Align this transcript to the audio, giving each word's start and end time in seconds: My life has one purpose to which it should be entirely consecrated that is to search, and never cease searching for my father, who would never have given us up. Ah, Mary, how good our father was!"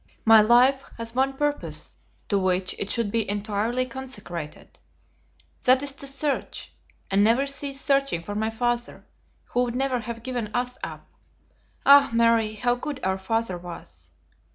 My 0.25 0.41
life 0.41 0.83
has 0.97 1.13
one 1.13 1.33
purpose 1.33 1.97
to 2.27 2.39
which 2.39 2.73
it 2.79 2.89
should 2.89 3.11
be 3.11 3.29
entirely 3.29 3.85
consecrated 3.85 4.79
that 5.63 5.83
is 5.83 5.91
to 5.91 6.07
search, 6.07 6.73
and 7.11 7.23
never 7.23 7.45
cease 7.45 7.79
searching 7.79 8.23
for 8.23 8.33
my 8.33 8.49
father, 8.49 9.05
who 9.49 9.63
would 9.63 9.75
never 9.75 9.99
have 9.99 10.23
given 10.23 10.49
us 10.55 10.79
up. 10.83 11.05
Ah, 11.85 12.09
Mary, 12.13 12.55
how 12.55 12.73
good 12.73 12.99
our 13.03 13.19
father 13.19 13.59
was!" 13.59 14.09